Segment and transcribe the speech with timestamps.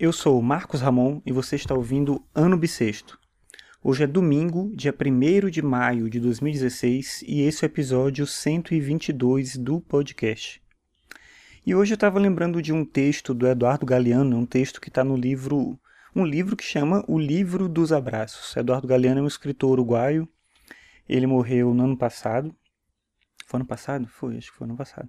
[0.00, 3.18] Eu sou Marcos Ramon e você está ouvindo Ano Bissexto.
[3.84, 9.56] Hoje é domingo, dia 1 de maio de 2016 e esse é o episódio 122
[9.58, 10.60] do podcast.
[11.64, 15.04] E hoje eu estava lembrando de um texto do Eduardo Galeano, um texto que está
[15.04, 15.78] no livro,
[16.16, 18.56] um livro que chama O Livro dos Abraços.
[18.56, 20.28] Eduardo Galeano é um escritor uruguaio,
[21.08, 22.52] ele morreu no ano passado.
[23.46, 24.08] Foi ano passado?
[24.08, 25.08] Foi, acho que foi ano passado.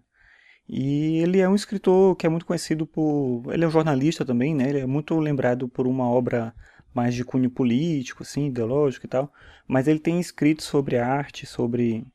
[0.68, 3.44] E ele é um escritor que é muito conhecido por.
[3.52, 4.70] Ele é um jornalista também, né?
[4.70, 6.54] Ele é muito lembrado por uma obra
[6.94, 9.32] mais de cunho político, assim, ideológico e tal.
[9.68, 12.06] Mas ele tem escritos sobre arte, sobre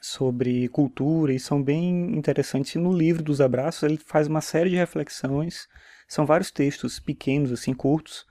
[0.00, 2.74] sobre cultura e são bem interessantes.
[2.74, 5.68] E no livro dos abraços ele faz uma série de reflexões.
[6.08, 8.26] São vários textos pequenos, assim, curtos,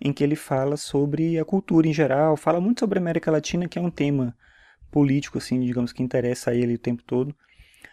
[0.00, 3.66] em que ele fala sobre a cultura em geral, fala muito sobre a América Latina,
[3.66, 4.36] que é um tema
[4.90, 7.34] político, assim, digamos que interessa a ele o tempo todo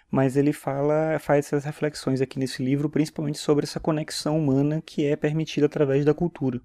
[0.09, 5.05] mas ele fala, faz essas reflexões aqui nesse livro, principalmente sobre essa conexão humana que
[5.05, 6.61] é permitida através da cultura.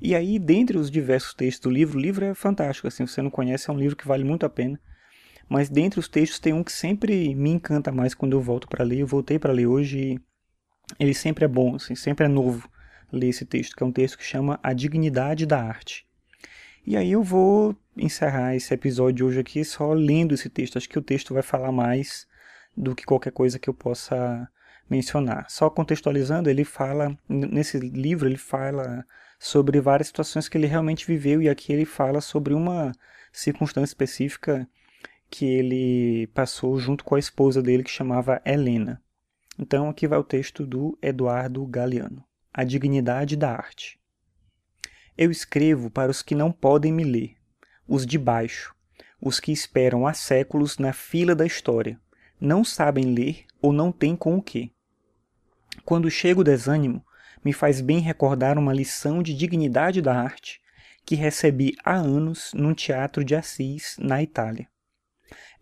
[0.00, 3.22] E aí, dentre os diversos textos do livro, o livro é fantástico, assim, se você
[3.22, 4.80] não conhece, é um livro que vale muito a pena.
[5.48, 8.84] Mas dentre os textos tem um que sempre me encanta mais quando eu volto para
[8.84, 9.00] ler.
[9.00, 10.20] Eu voltei para ler hoje e
[10.98, 12.68] ele sempre é bom, assim, sempre é novo
[13.10, 16.06] ler esse texto, que é um texto que chama A Dignidade da Arte.
[16.86, 20.76] E aí eu vou encerrar esse episódio hoje aqui só lendo esse texto.
[20.76, 22.26] Acho que o texto vai falar mais
[22.78, 24.48] do que qualquer coisa que eu possa
[24.88, 25.50] mencionar.
[25.50, 29.04] Só contextualizando, ele fala, nesse livro, ele fala
[29.38, 32.92] sobre várias situações que ele realmente viveu, e aqui ele fala sobre uma
[33.32, 34.68] circunstância específica
[35.28, 39.02] que ele passou junto com a esposa dele, que chamava Helena.
[39.58, 43.98] Então, aqui vai o texto do Eduardo Galeano: A Dignidade da Arte.
[45.16, 47.34] Eu escrevo para os que não podem me ler,
[47.88, 48.72] os de baixo,
[49.20, 52.00] os que esperam há séculos na fila da história
[52.40, 54.72] não sabem ler ou não têm com o que.
[55.84, 57.04] Quando chega o desânimo,
[57.44, 60.60] me faz bem recordar uma lição de dignidade da arte
[61.04, 64.68] que recebi há anos num teatro de Assis, na Itália.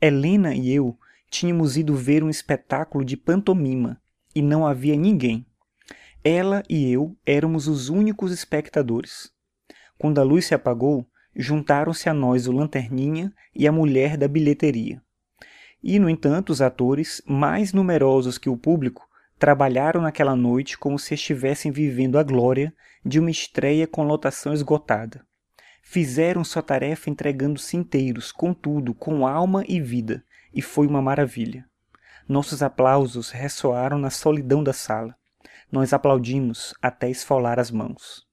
[0.00, 0.98] Helena e eu
[1.30, 4.00] tínhamos ido ver um espetáculo de pantomima
[4.34, 5.46] e não havia ninguém.
[6.24, 9.30] Ela e eu éramos os únicos espectadores.
[9.96, 15.00] Quando a luz se apagou, juntaram-se a nós o lanterninha e a mulher da bilheteria.
[15.88, 19.08] E, no entanto, os atores, mais numerosos que o público,
[19.38, 22.74] trabalharam naquela noite como se estivessem vivendo a glória
[23.04, 25.24] de uma estreia com lotação esgotada.
[25.80, 31.64] Fizeram sua tarefa entregando-se inteiros, contudo, com alma e vida, e foi uma maravilha.
[32.28, 35.14] Nossos aplausos ressoaram na solidão da sala.
[35.70, 38.25] Nós aplaudimos até esfolar as mãos.